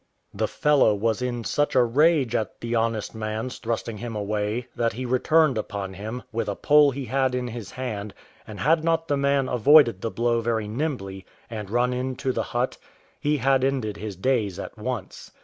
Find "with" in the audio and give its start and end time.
6.31-6.49